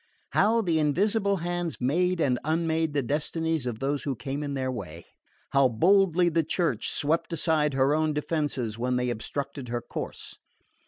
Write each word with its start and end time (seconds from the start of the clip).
How 0.31 0.61
the 0.61 0.79
invisible 0.79 1.37
hands 1.45 1.77
made 1.79 2.19
and 2.19 2.39
unmade 2.43 2.93
the 2.95 3.03
destinies 3.03 3.67
of 3.67 3.77
those 3.77 4.01
who 4.01 4.15
came 4.15 4.41
in 4.41 4.55
their 4.55 4.71
way! 4.71 5.05
How 5.51 5.69
boldly 5.69 6.27
the 6.29 6.41
Church 6.43 6.89
swept 6.89 7.31
aside 7.33 7.75
her 7.75 7.93
own 7.93 8.11
defences 8.15 8.79
when 8.79 8.95
they 8.95 9.11
obstructed 9.11 9.69
her 9.69 9.81
course! 9.83 10.39